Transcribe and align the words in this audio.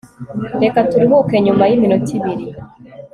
reka 0.63 0.79
turuhuke 0.89 1.35
nyuma 1.45 1.63
y 1.69 1.73
iminota 1.77 2.09
ibiri 2.17 2.45